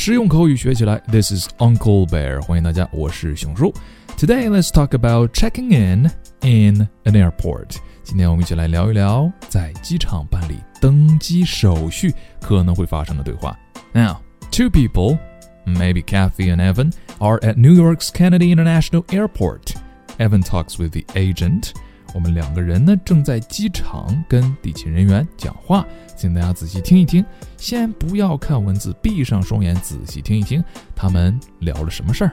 [0.00, 3.72] 实用口语学起来，This is Uncle Bear，欢迎大家，我是熊叔。
[4.16, 7.76] Today let's talk about checking in in an airport。
[8.02, 13.58] 今天我们一起来聊一聊在机场办理登机手续可能会发生的对话。
[13.92, 14.18] Now,
[14.50, 15.18] two people,
[15.66, 19.74] maybe Kathy and Evan, are at New York's Kennedy International Airport.
[20.18, 21.72] Evan talks with the agent.
[22.14, 25.86] 我们两个人呢正在机场跟地勤人员讲话，
[26.16, 27.24] 请大家仔细听一听。
[27.56, 32.32] 先不要看文字，闭上双眼，仔细听一听他们聊了什么事儿。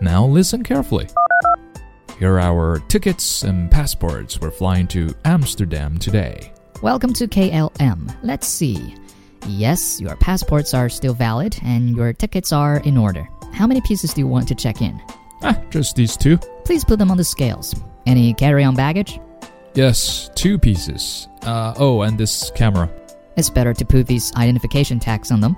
[0.00, 1.06] Now listen carefully.
[2.18, 4.38] Here are our tickets and passports.
[4.38, 6.50] We're flying to Amsterdam today.
[6.82, 8.08] Welcome to KLM.
[8.22, 8.94] Let's see.
[9.46, 13.28] Yes, your passports are still valid and your tickets are in order.
[13.52, 15.00] How many pieces do you want to check in?
[15.42, 16.38] Ah, just these two.
[16.64, 17.74] Please put them on the scales.
[18.05, 19.19] Any carry on baggage?
[19.73, 21.27] Yes, two pieces.
[21.43, 22.89] Uh, oh, and this camera.
[23.37, 25.55] It's better to put these identification tags on them.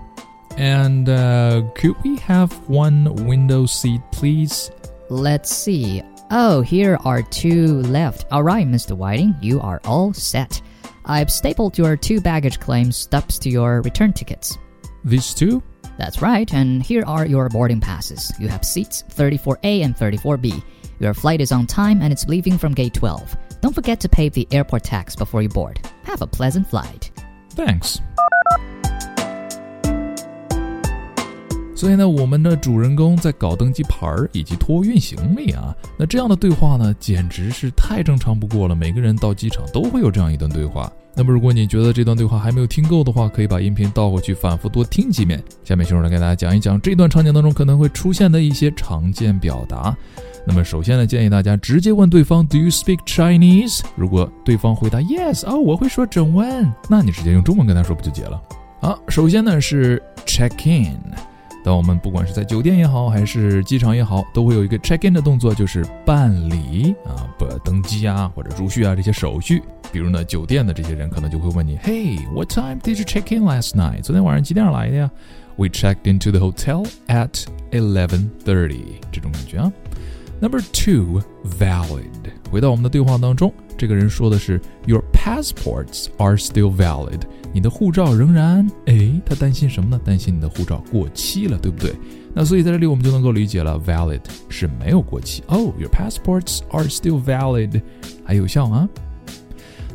[0.57, 4.71] And uh, could we have one window seat, please?
[5.09, 6.03] Let's see.
[6.29, 8.25] Oh, here are two left.
[8.31, 8.95] All right, Mr.
[8.95, 10.61] Whiting, you are all set.
[11.05, 14.57] I've stapled your two baggage claim stubs to your return tickets.
[15.03, 15.61] These two?
[15.97, 18.31] That's right, and here are your boarding passes.
[18.39, 20.63] You have seats 34A and 34B.
[20.99, 23.21] Your flight is on time and it's leaving from gate 12.
[23.61, 25.79] Don't forget to pay the airport tax before you board.
[26.05, 27.09] Have a pleasant flight.
[27.55, 27.97] Thanks.
[31.75, 38.75] 所以呢，我们的主人公在搞登机牌以及托运行李啊，那这样的对话呢，简直是太正常不过了。
[38.75, 40.89] 每个人到机场都会有这样一段对话。
[41.13, 45.43] 那么，如果你觉得这段对话还没有听够的话，可以把音频倒回去，反复多听几遍。
[45.65, 49.95] 下面，熊来给大家讲一讲这段场景当中可能会出现的一些常见表达。
[50.45, 58.41] 那么，首先呢，建议大家直接问对方 “Do you speak Chinese？” 如果对方回答 “Yes”，哦，我会说中文，那你直接用中文跟他说不就结了？
[58.81, 60.99] 好，首先呢是 check in。
[61.63, 69.63] 当我们不管是在酒店也好，还是机场也好，都会有一个 check in 的动作，就是办理啊，不登机啊，或者入序啊这些手续。
[69.93, 74.01] 比如呢，酒店的这些人可能就会问你，Hey，what time did you check in last night？
[74.01, 75.09] 昨天晚上几点来的呀
[75.55, 78.99] ？We checked into the hotel at eleven thirty。
[79.09, 79.71] 这种感觉啊。
[80.43, 81.21] Number two,
[81.57, 82.09] valid。
[82.51, 87.21] 回到我们的对话当中，这个人说的是 Your passports are still valid。
[87.53, 88.69] 你的护照仍然……
[88.87, 89.97] 哎，他担心什么呢？
[90.03, 91.95] 担心你的护照过期了，对不对？
[92.33, 95.41] 那所以在这里我们就能够理解了，valid 是没有过期。
[95.47, 97.81] Oh, your passports are still valid，
[98.25, 98.89] 还有效啊。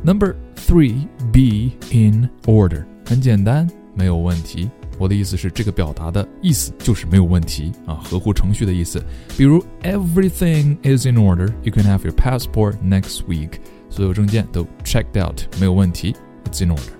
[0.02, 2.86] Number three, be in order。
[3.04, 4.70] 很简单，没有问题。
[4.98, 9.00] 我的意思是，这个表达的意思就是没有问题啊，合乎程序的意思。
[9.36, 11.52] 比如，Everything is in order.
[11.62, 13.60] You can have your passport next week.
[13.88, 16.14] 所有证件都 checked out，没有问题
[16.44, 16.92] ，It's in order.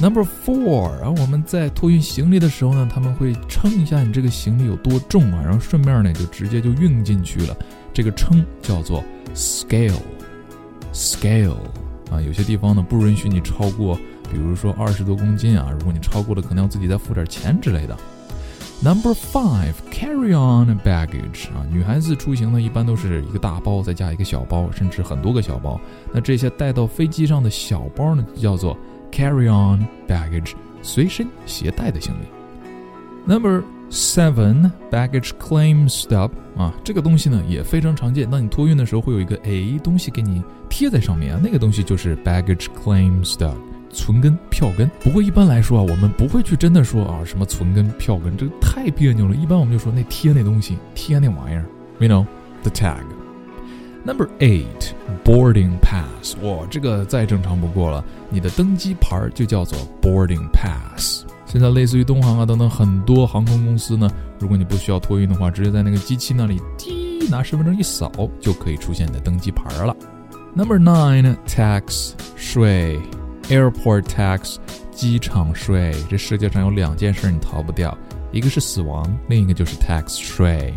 [0.00, 7.56] Number four，然后我们在托运行李的时候呢，他们会称一下你这个行李有多重啊，然后顺便呢就直接就运进去了。
[7.92, 9.02] 这个称叫做
[9.34, 11.56] scale，scale
[12.12, 13.98] 啊，有些地方呢不允许你超过，
[14.30, 17.96] 比如说二十多公斤啊，如果你超过了，可能要自己再付点钱之类的。
[18.80, 25.80] Number five, carry on baggage 啊，女孩子出行呢一般都是一个大包再加一个小包，甚至很多个小包。
[26.12, 28.78] 那这些带到飞机上的小包呢，叫做
[29.10, 32.28] carry on baggage，随身携带的行李。
[33.26, 38.30] Number seven, baggage claim stub 啊，这个东西呢也非常常见。
[38.30, 43.56] 当你托运的时候，会有一个诶东西给你贴在上面啊，那个东西就是 baggage claim stub。
[43.90, 49.34] 存根票根，不过一般来说啊，我们不会去真的说啊什么存根票根，这个太别扭了。
[49.34, 51.64] 一般我们就说那贴那东西，贴那玩意儿
[51.98, 52.26] ，you know
[52.62, 53.02] the tag。
[54.04, 54.92] Number eight,
[55.24, 56.36] boarding pass。
[56.42, 61.24] 哇，这个再正常不过了，你的登机牌就叫做 boarding pass。
[61.44, 68.10] 现在类似于东航啊等等很多航空公司呢，如果你不需要托运的话，直接在那个机器那里滴拿身份证一扫，
[68.40, 69.94] 就可以出现你的登机牌了。
[70.54, 73.00] Number nine, tax 税。
[73.48, 74.56] Airport tax，
[74.90, 75.94] 机场税。
[76.08, 77.96] 这世界上有两件事你逃不掉，
[78.30, 80.74] 一个是死亡，另一个就是 tax 税。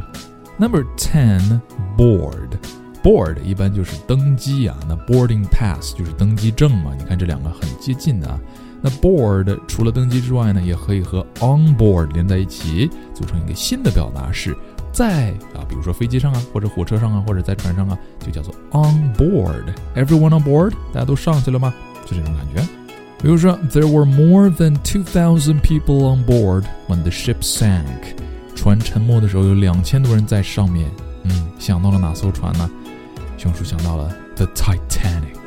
[0.58, 6.94] Number ten，board，board 一般就是登机啊，那 boarding pass 就是登机证嘛。
[6.98, 8.40] 你看这两个很接近啊。
[8.84, 14.56] 那 board 除了登机之外呢，也可以和 on board 连在一起，组成一个新的表达式，
[14.92, 19.66] 在啊，比如说飞机上啊，或者火车上啊，或者在船上啊，就叫做 on board。
[19.96, 21.74] Everyone on board，大家都上去了吗？
[22.06, 22.64] 就这种感觉。
[23.22, 28.16] 比如说，There were more than two thousand people on board when the ship sank。
[28.56, 30.90] 船沉没的时候有两千多人在上面。
[31.24, 32.68] 嗯，想到了哪艘船呢？
[33.38, 35.38] 熊叔想到了 The Titanic。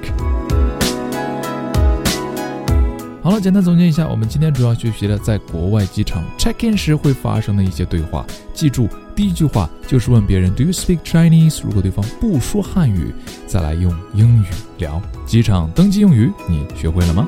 [3.24, 8.24] 好了，简单总结一下，我们今天主要学习了在国外机场 check in 时会发生的一些对话。
[8.52, 11.60] 记住，第一句话就是问别人 Do you speak Chinese？
[11.64, 13.12] 如果对方不说汉语，
[13.48, 14.46] 再来用英语
[14.78, 15.02] 聊。
[15.26, 17.26] 机场登机用语，你学会了吗？